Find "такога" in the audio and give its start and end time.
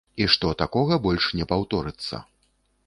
0.61-0.99